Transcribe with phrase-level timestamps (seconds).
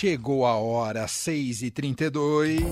[0.00, 2.64] Chegou a hora, 6h32.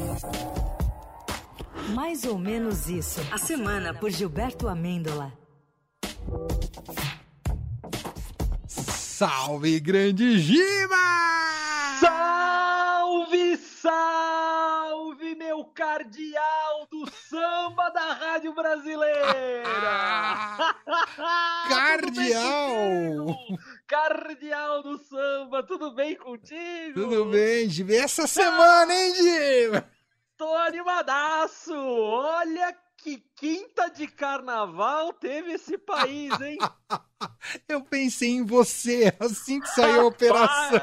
[1.90, 3.20] Mais ou menos isso.
[3.31, 5.30] A semana por Gilberto Amêndola.
[8.67, 10.96] Salve, grande Giba!
[12.01, 19.66] Salve, salve, meu cardeal do samba da Rádio Brasileira!
[21.68, 23.36] cardeal!
[23.89, 26.93] Cardeal do samba, tudo bem contigo?
[26.93, 27.95] Tudo bem, Giba.
[27.95, 29.91] Essa semana, hein, Giba?
[30.37, 31.74] Tô animadaço!
[31.74, 36.59] Olha que quinta de carnaval teve esse país, hein?
[37.68, 40.78] Eu pensei em você assim que saiu a operação.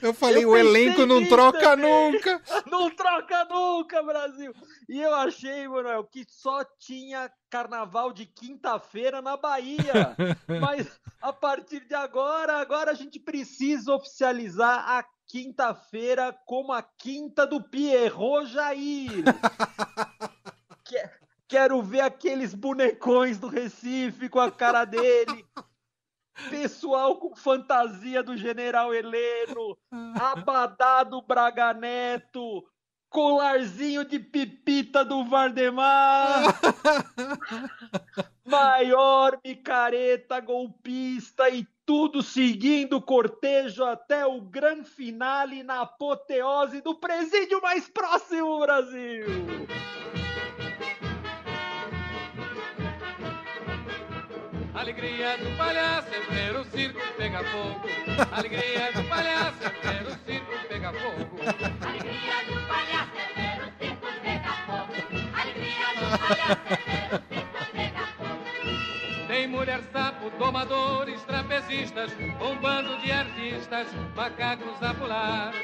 [0.00, 2.12] Eu falei, eu o elenco não troca também.
[2.12, 2.42] nunca.
[2.70, 4.52] Não troca nunca, Brasil.
[4.88, 10.16] E eu achei, Manuel, que só tinha carnaval de quinta-feira na Bahia.
[10.60, 10.88] Mas
[11.20, 17.62] a partir de agora, agora a gente precisa oficializar a quinta-feira como a quinta do
[17.62, 19.24] Pierrot Jair.
[20.84, 21.02] que,
[21.48, 25.46] Quero ver aqueles bonecões do Recife com a cara dele.
[26.50, 29.78] Pessoal com fantasia do General Heleno,
[30.20, 32.62] abadá do Braga Neto,
[33.08, 36.42] colarzinho de pipita do Vardemar,
[38.44, 46.94] maior micareta golpista e tudo seguindo o cortejo até o grande finale na apoteose do
[46.96, 49.24] presídio mais próximo, Brasil!
[54.76, 57.80] Alegria do palhaço é ver o circo pegar fogo.
[58.30, 61.38] Alegria do palhaço é ver o circo pegar fogo.
[61.80, 64.92] Alegria do palhaço é ver o circo pegar fogo.
[65.34, 69.26] Alegria do palhaço é ver o circo pegar fogo.
[69.26, 72.12] Tem mulher sapo, domadores, trapezistas,
[72.42, 75.54] um bando de artistas, macacos a pular.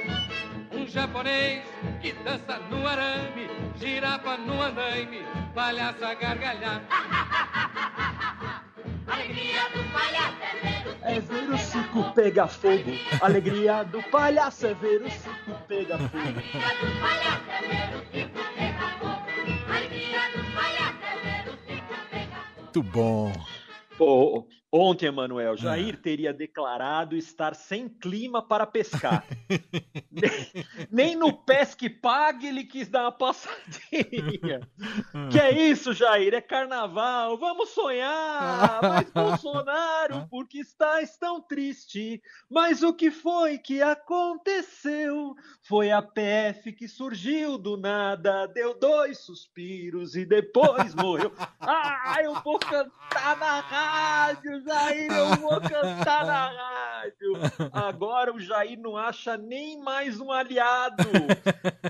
[0.73, 1.63] Um japonês
[2.01, 3.47] que dança no arame,
[3.77, 5.23] girafa no andaime,
[5.55, 6.81] palhaço a gargalhar.
[9.13, 12.91] Alegria do palhaço é ver o É ver o circo pegar fogo.
[13.21, 16.19] Alegria do palhaço é ver o circo pegar fogo.
[16.19, 19.23] Alegria do palhaço é ver o circo pegar fogo.
[19.69, 22.63] Alegria do palhaço é ver o circo pegar fogo.
[22.63, 23.33] Muito bom.
[23.99, 25.99] Pô, Ontem, Emanuel, Jair é.
[25.99, 29.23] teria declarado estar sem clima para pescar.
[30.11, 34.67] nem, nem, no pesque pague ele quis dar uma passadinha.
[35.31, 36.33] que é isso, Jair?
[36.33, 38.81] É carnaval, vamos sonhar.
[38.81, 42.23] Mas Bolsonaro, por que estás tão triste?
[42.51, 45.35] Mas o que foi que aconteceu?
[45.69, 51.31] Foi a PF que surgiu do nada, deu dois suspiros e depois morreu.
[51.65, 54.62] Ah, eu vou cantar na rádio!
[54.65, 57.33] Jair, eu vou cantar na rádio.
[57.73, 61.05] Agora o Jair não acha nem mais um aliado.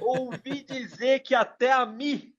[0.00, 2.32] Ouvi dizer que até a Mi,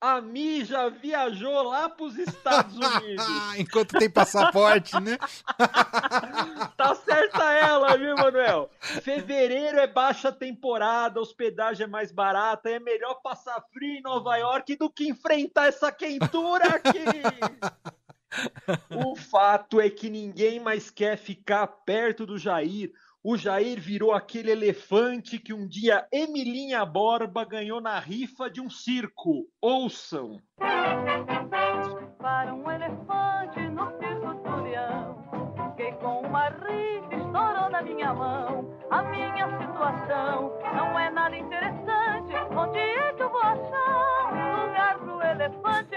[0.00, 3.26] a Mi já viajou lá para os Estados Unidos.
[3.56, 5.16] Enquanto tem passaporte, né?
[6.76, 8.70] tá certa ela, viu, Manuel?
[8.80, 14.76] Fevereiro é baixa temporada, hospedagem é mais barata, é melhor passar frio em Nova York
[14.76, 17.04] do que enfrentar essa quentura aqui.
[18.90, 22.92] O fato é que ninguém mais quer ficar perto do Jair.
[23.22, 28.68] O Jair virou aquele elefante que um dia Emilinha Borba ganhou na rifa de um
[28.68, 29.46] circo.
[29.62, 30.40] Ouçam.
[32.18, 38.78] Para um elefante no circo do leão, que com uma rifa estourou na minha mão.
[38.90, 42.34] A minha situação não é nada interessante.
[42.56, 44.23] Onde é que eu vou achar
[45.34, 45.96] elefante?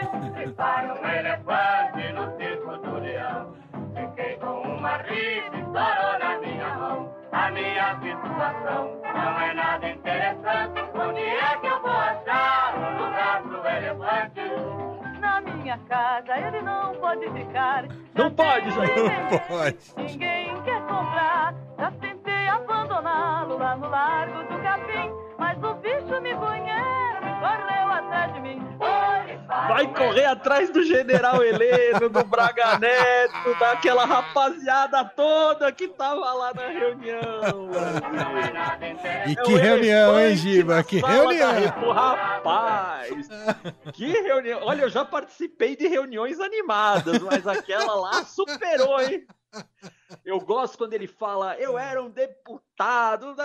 [0.56, 3.56] Para um elefante no circo do leão,
[3.96, 7.16] fiquei com uma rifa estourou na minha mão.
[7.32, 10.82] A minha situação não é nada interessante.
[10.96, 15.20] Onde é que eu vou achar um lugar pro elefante?
[15.20, 17.86] Na minha casa ele não pode ficar.
[18.16, 19.30] Não pode, Jair.
[19.32, 19.78] Não pode.
[19.98, 21.54] Ninguém quer comprar.
[21.78, 28.34] Já tentei abandoná-lo lá no Largo do Capim, mas o bicho me conhece, correu atrás
[28.34, 28.78] de mim.
[29.68, 36.54] Vai correr atrás do General Heleno, do Braga Neto, daquela rapaziada toda que tava lá
[36.54, 37.70] na reunião.
[39.28, 40.84] E que é reunião, hein, Giba?
[40.84, 41.48] Que reunião!
[41.94, 43.28] rapaz!
[43.94, 44.60] Que reunião!
[44.64, 49.26] Olha, eu já participei de reuniões animadas, mas aquela lá superou, hein?
[50.24, 53.36] Eu gosto quando ele fala, eu era um deputado.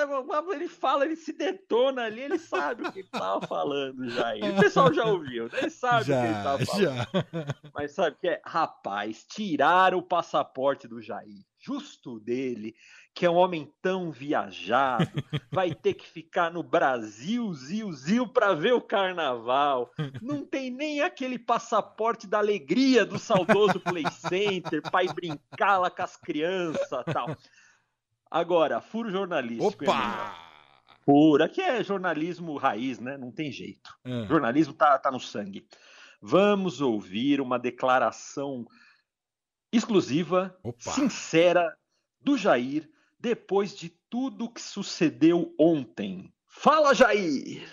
[0.52, 4.34] Ele fala, ele se detona ali, ele sabe o que ele estava falando já.
[4.34, 5.58] O pessoal já ouviu, né?
[5.58, 6.96] ele sabe já, o que ele estava falando.
[6.96, 7.70] Já.
[7.74, 8.42] Mas sabe o que é?
[8.44, 11.44] Rapaz, tiraram o passaporte do Jair.
[11.62, 12.74] Justo dele,
[13.14, 15.06] que é um homem tão viajado,
[15.50, 19.90] vai ter que ficar no Brasil, Zil, Zil, para ver o carnaval.
[20.20, 25.90] Não tem nem aquele passaporte da alegria do saudoso Play Center para ir brincar lá
[25.90, 27.36] com as crianças tal.
[28.30, 29.84] Agora, furo jornalístico.
[29.84, 30.52] Opa!
[31.04, 33.16] Pura, que é jornalismo raiz, né?
[33.18, 33.90] Não tem jeito.
[34.04, 34.24] Ah.
[34.28, 35.66] Jornalismo tá, tá no sangue.
[36.20, 38.64] Vamos ouvir uma declaração
[39.72, 40.92] exclusiva, Opa.
[40.92, 41.76] sincera,
[42.20, 42.88] do Jair,
[43.18, 46.32] depois de tudo que sucedeu ontem.
[46.46, 47.66] Fala, Jair!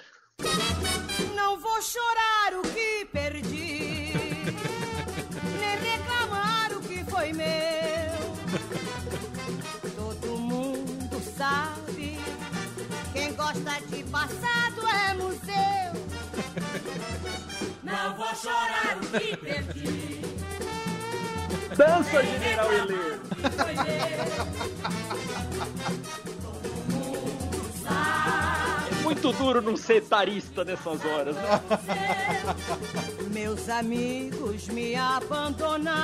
[1.36, 4.13] Não vou chorar o que perdi,
[5.60, 7.50] nem reclamar o que foi meu.
[9.95, 12.18] Todo mundo sabe,
[13.12, 16.00] quem gosta de passado é museu.
[17.84, 19.79] Não vou chorar o que perdi,
[21.80, 23.22] Dança, General Heleno!
[28.92, 31.62] É muito duro não ser tarista nessas horas, né?
[33.31, 35.98] Meus amigos me abandonaram.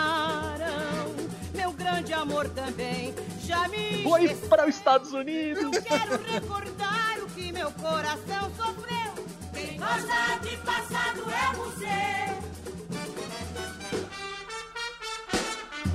[1.54, 5.78] Meu grande amor também já me Foi para os Estados Unidos!
[5.80, 9.26] Quero recordar o que meu coração sofreu.
[9.54, 12.55] Quem gosta de passado é museu.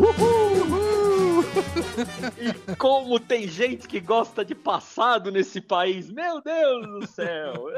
[2.38, 7.54] E como tem gente que gosta de passado nesse país, meu Deus do céu!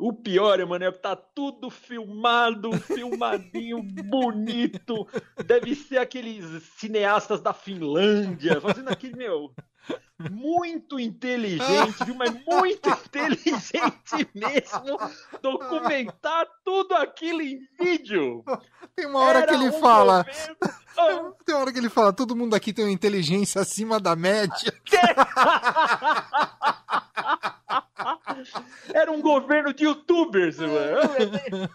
[0.00, 5.08] O pior, Emanuel, que tá tudo filmado, filmadinho, bonito.
[5.44, 9.52] Deve ser aqueles cineastas da Finlândia, fazendo aquele, meu,
[10.30, 12.14] muito inteligente, viu?
[12.14, 14.98] Mas muito inteligente mesmo,
[15.40, 18.44] documentar tudo aquilo em vídeo.
[18.96, 20.26] Tem uma hora que Era ele um fala.
[21.44, 24.74] Tem uma hora que ele fala, todo mundo aqui tem uma inteligência acima da média.
[28.92, 31.70] Era um governo de youtubers, mano.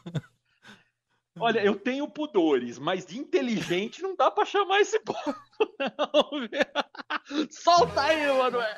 [1.39, 5.35] Olha, eu tenho pudores, mas de inteligente não dá pra chamar esse povo,
[5.79, 7.47] não.
[7.49, 8.75] Solta aí, Manoel.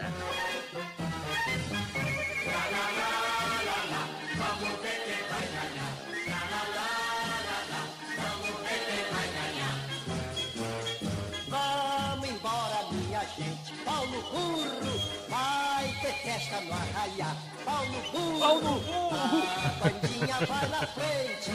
[11.47, 13.73] Vamos embora, minha gente.
[13.83, 14.99] Paulo Burro,
[15.29, 17.35] vai ter festa no arraiá.
[17.63, 19.09] Paulo Burro, Paulo Burro.
[19.13, 21.51] a bandinha vai na frente.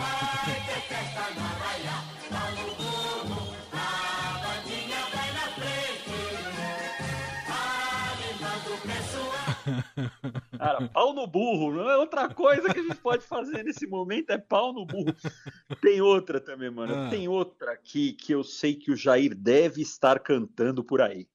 [0.00, 6.16] Vai ter festa no Burro, a bandinha vai na frente.
[8.10, 9.40] Animando o pessoal.
[10.58, 11.72] Cara, pau no burro.
[11.72, 15.14] Não é outra coisa que a gente pode fazer nesse momento, é pau no burro.
[15.82, 16.94] Tem outra também, mano.
[16.94, 17.10] Ah.
[17.10, 21.28] Tem outra aqui que eu sei que o Jair deve estar cantando por aí.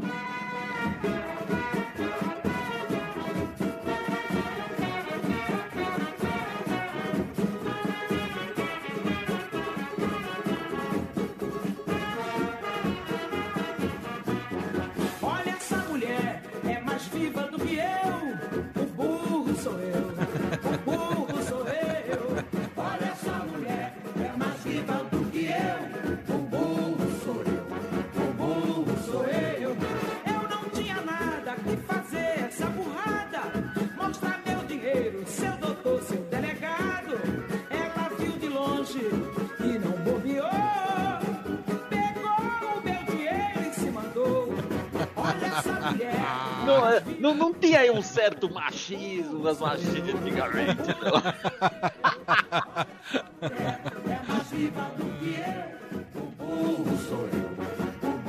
[0.00, 1.37] Olha
[47.28, 51.22] Não, não, tinha aí um certo machismo das machistas antigamente, não.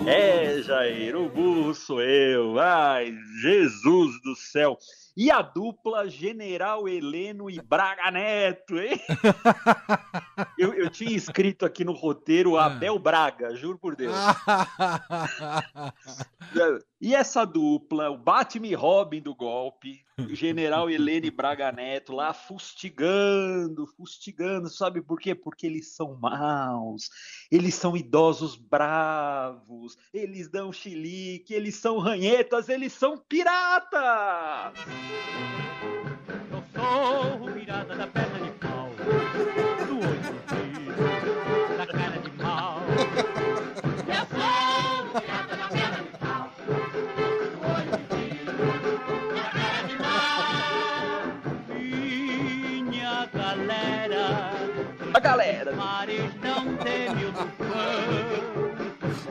[0.06, 2.60] É, Jair, o burro sou eu.
[2.60, 4.77] Ai, Jesus do céu.
[5.15, 9.00] E a dupla General Heleno e Braga Neto, hein?
[10.58, 14.15] Eu, eu tinha escrito aqui no roteiro Abel Braga, juro por Deus.
[17.01, 22.12] E essa dupla, o Batman e Robin do golpe, o General Helene e Braga Neto
[22.12, 25.34] lá fustigando, fustigando, sabe por quê?
[25.34, 27.10] Porque eles são maus,
[27.50, 34.74] eles são idosos bravos, eles dão chilique, eles são ranhetas, eles são piratas!
[36.52, 38.90] Eu sou o virada da perna de pau,
[39.88, 42.82] do olho do da cara de pau.
[44.08, 44.50] Eu sou
[45.06, 46.74] o virada da perna de pau, do
[47.76, 48.56] olho do
[49.36, 50.44] da cara de pau.
[52.90, 54.26] Minha galera,
[55.14, 55.72] a galera.
[55.76, 58.50] Mares não teme o tufão.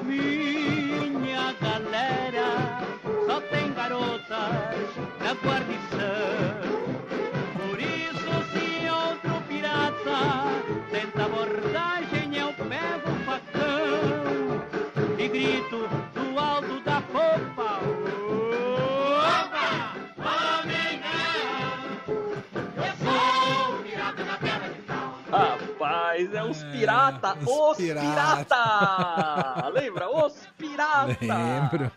[0.05, 2.49] Minha galera,
[3.27, 4.89] só tem garotas
[5.21, 5.68] na guarda.
[26.33, 28.45] É os pirata, os os pirata.
[28.45, 29.69] pirata.
[29.75, 30.09] Lembra?
[30.27, 31.17] Os pirata.
[31.21, 31.93] Lembro.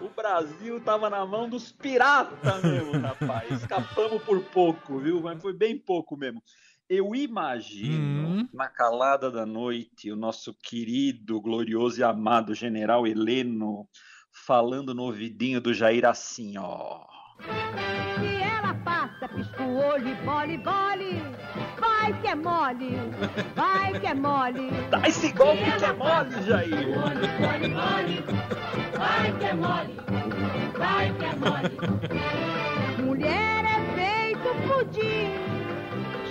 [0.00, 3.50] O Brasil tava na mão dos pirata mesmo, rapaz.
[3.50, 5.20] Escapamos por pouco, viu?
[5.20, 6.42] Mas foi bem pouco mesmo.
[6.88, 8.48] Eu imagino, Hum.
[8.52, 13.88] na calada da noite, o nosso querido, glorioso e amado general Heleno
[14.46, 17.00] falando no ouvidinho do Jair assim, ó.
[17.40, 21.22] Se ela passa, pisca o olho e bole, bole.
[21.98, 22.98] Vai que é mole,
[23.56, 24.70] vai que é mole.
[24.90, 26.88] Dá esse golpe que é mole, Jair!
[26.88, 28.24] Mole, mole, mole.
[28.96, 29.96] Vai que é mole,
[30.78, 31.76] vai que é mole.
[33.02, 35.32] Mulher é feito pudim,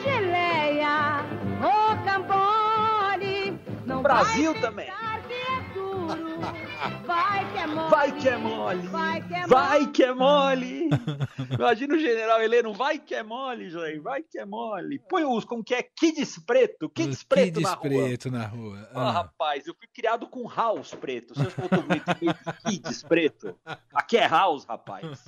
[0.04, 1.26] geleia,
[1.60, 3.60] rocambole.
[4.04, 4.88] Brasil também.
[7.06, 7.90] Vai que é mole.
[7.90, 8.88] Vai que é mole!
[8.88, 9.92] Vai que é Vai mole.
[9.92, 10.90] que é mole!
[11.58, 15.00] Imagina o general Heleno, vai que é mole, Jair, vai que é mole.
[15.10, 15.84] Põe os, como que é?
[15.84, 17.82] Kids preto, kids Os preto kids na rua.
[17.82, 18.90] preto na rua.
[18.94, 19.12] Ah, Ah.
[19.12, 21.34] rapaz, eu fui criado com house preto.
[21.36, 21.54] Seus
[22.66, 23.56] kids preto.
[23.94, 25.24] Aqui é house, rapaz.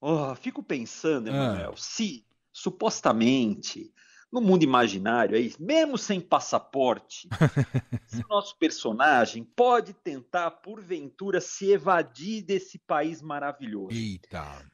[0.00, 3.92] Oh, fico pensando, Emanuel, se supostamente
[4.32, 7.28] no mundo imaginário aí, mesmo sem passaporte,
[8.08, 13.94] se o nosso personagem pode tentar porventura se evadir desse país maravilhoso.
[13.94, 14.64] Eita.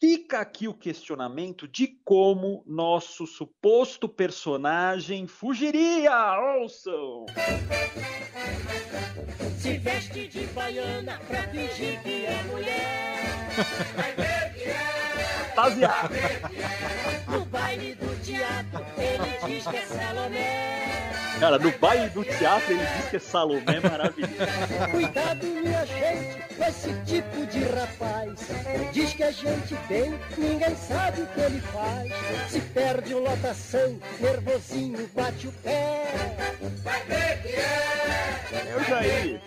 [0.00, 6.38] Fica aqui o questionamento de como nosso suposto personagem fugiria.
[6.60, 7.26] Ouçam!
[9.58, 13.48] Se veste de baiana pra fingir que é mulher.
[13.96, 15.08] Vai ver que é.
[15.58, 16.14] Fantasiado.
[17.28, 20.78] No baile do teatro, ele diz que é Salomé.
[21.40, 24.34] Cara, no baile do teatro ele diz que é Salomé maravilhoso.
[24.90, 28.40] Cuidado, minha gente, com esse tipo de rapaz.
[28.92, 32.12] Diz que a gente tem, ninguém sabe o que ele faz.
[32.50, 36.04] Se perde o lotação, nervosinho, bate o pé.
[36.82, 38.74] Vai ver que é.
[38.74, 39.40] Eu já ia.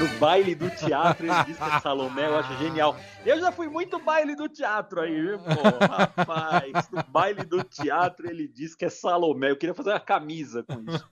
[0.00, 2.96] No baile do teatro ele diz que é Salomé, eu acho genial.
[3.24, 5.86] Eu já fui muito baile do teatro aí, viu, pô?
[5.86, 9.50] Rapaz, no baile do teatro ele diz que é Salomé.
[9.50, 11.08] Eu queria fazer uma camisa com isso.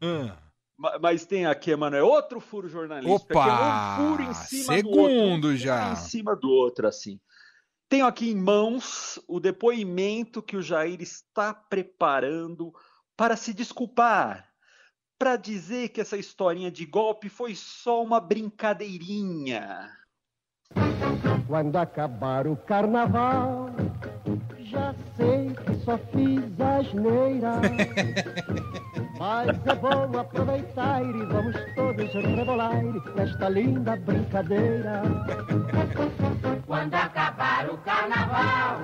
[0.00, 0.36] Ah.
[0.76, 3.32] Ma- Mas tem aqui, mano, é outro furo jornalístico.
[3.32, 3.48] Opa!
[3.48, 5.48] é um furo em cima do Segundo outro.
[5.48, 5.92] um já.
[5.92, 7.20] Em cima do outro, assim.
[7.88, 12.72] Tenho aqui em mãos o depoimento que o Jair está preparando
[13.16, 14.48] para se desculpar.
[15.18, 19.90] Para dizer que essa historinha de golpe foi só uma brincadeirinha.
[21.46, 23.70] Quando acabar o carnaval,
[24.58, 27.60] já sei que só fiz asneira.
[29.18, 32.82] Mas é bom aproveitar e vamos todos rebolar
[33.14, 35.02] nesta linda brincadeira.
[36.66, 38.80] Quando acabar o carnaval,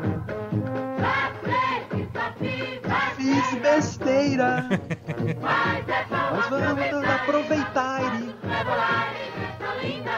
[3.61, 4.67] besteira,
[5.41, 8.35] mas é vamos aproveitar e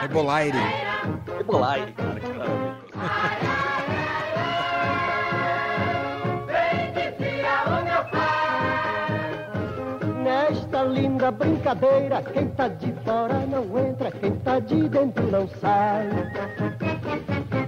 [0.01, 0.57] Rebolaire.
[1.37, 2.73] rebolar, cara, que maravilha.
[10.23, 16.09] Nesta linda brincadeira, quem tá de fora não entra, quem tá de dentro não sai.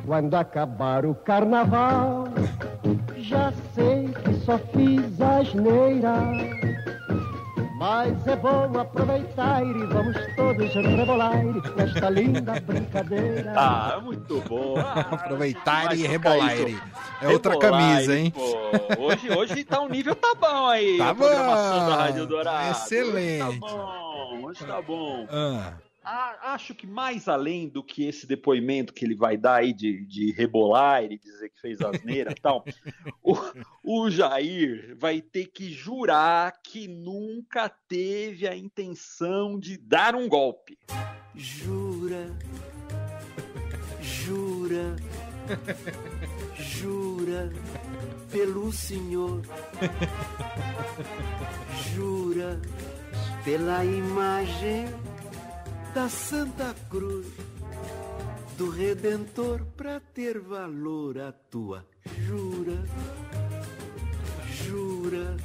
[0.05, 2.25] Quando acabar o carnaval,
[3.17, 3.51] já
[4.45, 6.13] só fiz asneira.
[7.77, 11.43] Mas é bom aproveitar e vamos todos rebolar
[11.75, 13.53] nesta linda brincadeira.
[13.55, 14.75] Ah, muito bom.
[14.77, 16.81] Ah, Aproveitar e isso.
[17.21, 18.31] É outra camisa, hein?
[18.31, 18.41] pô.
[19.03, 20.97] Hoje, hoje tá um nível tá bom aí.
[20.97, 21.89] Tá a programação bom.
[21.89, 22.71] da Rádio Dourado.
[22.71, 23.43] Excelente.
[23.43, 25.27] Hoje tá bom, hoje tá bom.
[25.29, 25.73] Ah.
[26.05, 30.05] Ah, acho que mais além do que esse depoimento que ele vai dar aí de,
[30.05, 32.63] de rebolar e dizer que fez asneira e tal,
[33.23, 33.35] o,
[33.83, 40.77] o Jair vai ter que jurar que nunca teve a intenção de dar um golpe.
[41.33, 42.27] Jura,
[43.99, 44.95] jura,
[46.57, 47.51] Jura
[48.31, 49.41] pelo Senhor,
[51.93, 52.59] jura
[53.43, 54.87] pela imagem
[55.95, 57.25] da Santa Cruz,
[58.57, 61.85] do Redentor, pra ter valor a tua.
[62.19, 62.83] Jura,
[64.51, 65.37] jura.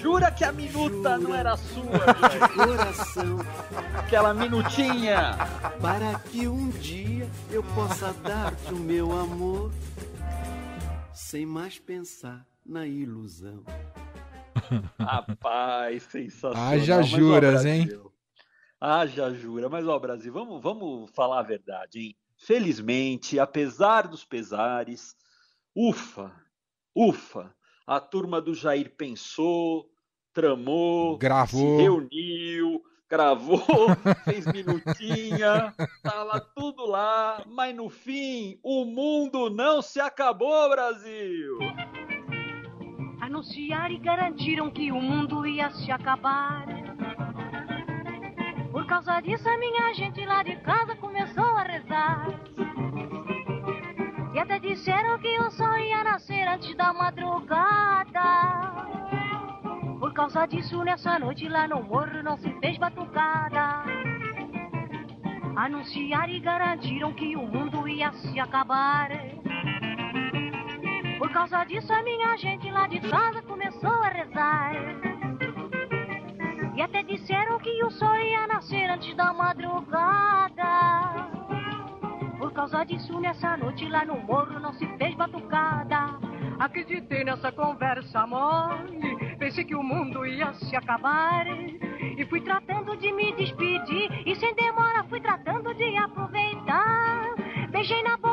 [0.00, 1.84] Jura que a minuta não era sua,
[2.28, 3.38] de coração,
[4.00, 5.36] Aquela minutinha.
[5.80, 9.70] para que um dia eu possa dar-te o meu amor,
[11.14, 13.62] sem mais pensar na ilusão.
[14.98, 16.68] Rapaz, sensacional.
[16.72, 18.11] Haja juras, Brasil,
[18.84, 19.68] Haja jura.
[19.68, 22.16] Mas, ó, Brasil, vamos, vamos falar a verdade, hein?
[22.36, 25.14] Felizmente, apesar dos pesares,
[25.72, 26.32] ufa,
[26.92, 27.54] ufa,
[27.86, 29.88] a turma do Jair pensou,
[30.32, 31.60] tramou, Gravou.
[31.60, 33.60] se reuniu, gravou,
[34.24, 35.72] fez minutinha,
[36.02, 41.58] tava tudo lá, mas no fim, o mundo não se acabou, Brasil!
[43.20, 46.91] Anunciaram e garantiram que o mundo ia se acabar.
[48.92, 52.26] Causa disso, a minha gente lá de casa começou a rezar.
[54.34, 58.20] E até disseram que o sol ia nascer antes da madrugada.
[59.98, 63.82] Por causa disso, nessa noite lá no morro não se fez batucada.
[65.56, 69.08] Anunciaram e garantiram que o mundo ia se acabar.
[71.16, 74.81] Por causa disso, a minha gente lá de casa começou a rezar.
[77.84, 80.62] O sol ia nascer antes da madrugada.
[82.38, 86.18] Por causa disso, nessa noite lá no morro não se fez batucada.
[86.58, 91.46] Acreditei nessa conversa mole, pensei que o mundo ia se acabar.
[91.48, 97.34] E fui tratando de me despedir, e sem demora fui tratando de aproveitar.
[97.70, 98.31] Beijei na boca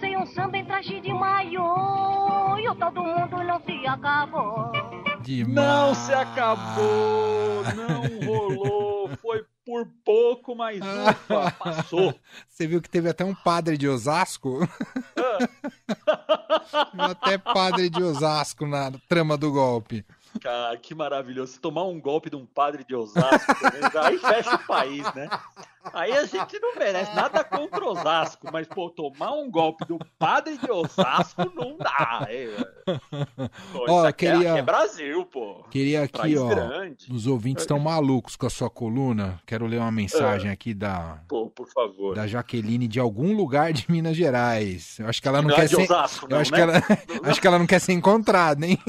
[0.00, 4.72] Dancei um samba em traje de maiô, e o todo mundo não se acabou.
[5.20, 5.54] Demais.
[5.54, 12.14] Não se acabou, não rolou, foi por pouco, mas ufa, passou.
[12.48, 14.66] Você viu que teve até um padre de Osasco?
[16.96, 20.02] até padre de Osasco na trama do golpe.
[20.40, 21.52] Cara, que maravilhoso.
[21.52, 23.52] Se tomar um golpe de um padre de Osasco,
[24.02, 25.28] aí fecha o país, né?
[25.94, 30.58] Aí a gente não merece nada contra Osasco, mas, pô, tomar um golpe do padre
[30.58, 32.26] de Osasco não dá.
[32.28, 32.48] É,
[33.72, 35.64] pô, Ó, aqui é- queria- aqui é Brasil, pô.
[35.70, 36.48] Queria aqui, País ó.
[36.48, 37.06] grande.
[37.10, 39.40] Os ouvintes estão malucos com a sua coluna.
[39.46, 40.52] Quero ler uma mensagem É.
[40.52, 42.14] aqui da, Pô, por favor.
[42.14, 44.98] da Jaqueline de algum lugar de Minas Gerais.
[44.98, 45.82] Eu acho que ela não, Não é quer de ser.
[45.82, 46.56] Osasco, eu não, acho, né?
[46.56, 46.72] que ela...
[47.30, 48.78] acho que ela não quer ser encontrada, hein?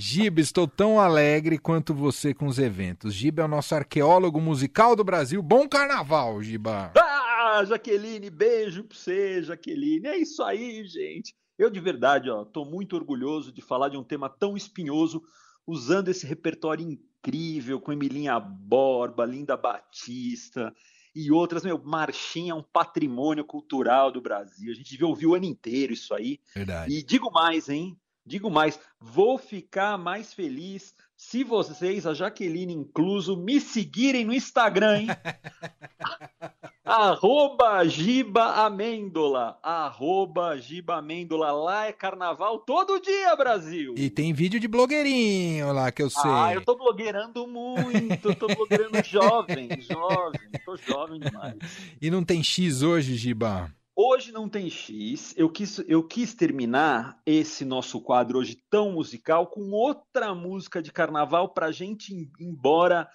[0.00, 3.12] Giba, estou tão alegre quanto você com os eventos.
[3.12, 5.42] Giba é o nosso arqueólogo musical do Brasil.
[5.42, 6.92] Bom carnaval, Giba.
[6.96, 10.06] Ah, Jaqueline, beijo pra você, Jaqueline.
[10.06, 11.34] É isso aí, gente.
[11.58, 15.20] Eu de verdade, ó, tô muito orgulhoso de falar de um tema tão espinhoso,
[15.66, 20.72] usando esse repertório incrível com Emilinha Borba, Linda Batista
[21.12, 21.64] e outras.
[21.64, 24.70] Meu, Marchinha é um patrimônio cultural do Brasil.
[24.70, 26.38] A gente devia ouvir o ano inteiro isso aí.
[26.54, 26.94] Verdade.
[26.94, 27.98] E digo mais, hein?
[28.28, 35.00] Digo mais, vou ficar mais feliz se vocês, a Jaqueline incluso, me seguirem no Instagram,
[35.00, 35.08] hein?
[36.84, 39.58] Arroba Giba Amêndola.
[39.62, 41.50] Arroba Giba Amêndola.
[41.50, 43.94] Lá é carnaval todo dia, Brasil.
[43.96, 46.30] E tem vídeo de blogueirinho lá que eu sei.
[46.30, 48.28] Ah, eu tô blogueirando muito.
[48.28, 50.50] Eu tô blogueirando jovem, jovem.
[50.64, 51.56] Tô jovem demais.
[52.00, 53.70] E não tem X hoje, Giba?
[54.00, 55.34] Hoje não tem X.
[55.36, 60.92] Eu quis, eu quis terminar esse nosso quadro hoje tão musical com outra música de
[60.92, 63.08] carnaval pra gente ir embora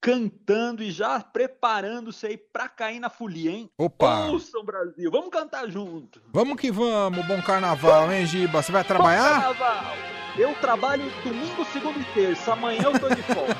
[0.00, 3.70] cantando e já preparando-se aí pra cair na folia, hein?
[3.78, 4.26] Opa!
[4.26, 5.08] Ouçam, Brasil.
[5.08, 6.20] Vamos cantar junto.
[6.32, 8.60] Vamos que vamos, bom carnaval, hein, Giba?
[8.60, 9.40] Você vai Bom trabalhar?
[9.40, 9.94] carnaval.
[10.36, 12.54] Eu trabalho domingo, segunda e terça.
[12.54, 13.54] Amanhã eu tô de folga.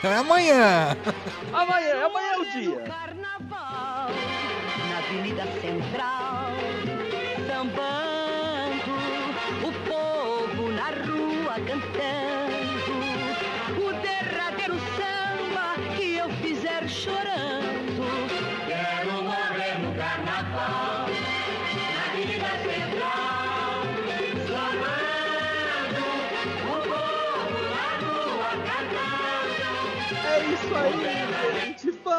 [0.00, 0.96] Então é amanhã.
[1.52, 2.84] amanhã, amanhã é o dia.
[5.10, 6.29] Avenida Central,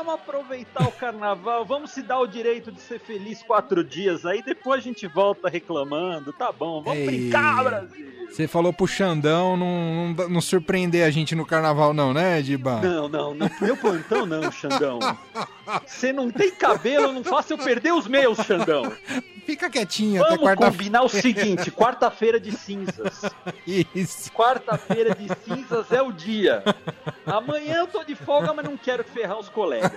[0.04, 4.42] Vamos aproveitar o carnaval, vamos se dar o direito de ser feliz quatro dias aí,
[4.42, 6.82] depois a gente volta reclamando, tá bom?
[6.82, 7.06] Vamos Ei.
[7.06, 8.21] brincar, Brasil!
[8.32, 12.80] Você falou pro Xandão não, não, não surpreender a gente no carnaval, não, né, Diba?
[12.82, 13.50] Não, não, não.
[13.60, 15.00] Meu plantão não, Xandão.
[15.86, 18.92] Você não tem cabelo, não faça eu perder os meus, Xandão.
[19.46, 20.72] Fica quietinho até Vamos quarta-feira.
[20.72, 23.22] combinar o seguinte: quarta-feira de cinzas.
[23.68, 24.32] Isso.
[24.32, 26.64] Quarta-feira de cinzas é o dia.
[27.26, 29.92] Amanhã eu tô de folga, mas não quero ferrar os colegas.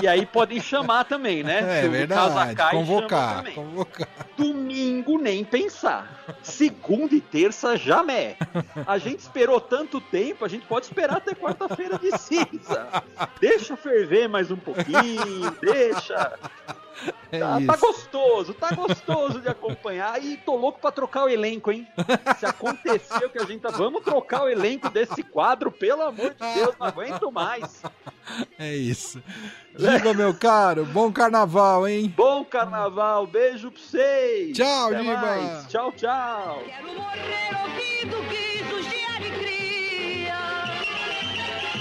[0.00, 1.78] E aí podem chamar também, né?
[1.78, 2.56] É Se verdade.
[2.70, 3.54] Convocar, também.
[3.54, 4.08] convocar.
[4.36, 4.71] Domingo
[5.20, 6.24] nem pensar.
[6.42, 8.36] Segunda e terça jamais.
[8.86, 13.02] A gente esperou tanto tempo, a gente pode esperar até quarta-feira de cinza.
[13.40, 16.38] Deixa ferver mais um pouquinho, deixa.
[17.32, 20.22] É Tá, tá gostoso, tá gostoso de acompanhar.
[20.22, 21.86] E tô louco pra trocar o elenco, hein?
[22.38, 23.70] Se aconteceu que a gente tá.
[23.70, 27.82] Vamos trocar o elenco desse quadro, pelo amor de Deus, não aguento mais.
[28.58, 29.22] É isso.
[29.76, 32.12] Diba, meu caro, bom carnaval, hein?
[32.16, 34.56] Bom carnaval, beijo pra vocês.
[34.56, 35.16] Tchau, Até Giba.
[35.16, 35.66] mais.
[35.68, 36.62] Tchau, tchau.
[36.66, 40.36] Quero morrer ouvindo guizos de alegria.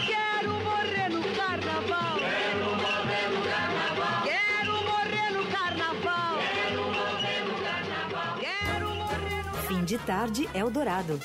[0.07, 2.17] Quero morrer no carnaval.
[2.19, 4.23] Quero morrer no carnaval.
[4.23, 6.37] Quero morrer no carnaval.
[6.39, 8.37] Quero morrer no carnaval.
[8.39, 11.19] Quero morrer no Fim de tarde Eldorado.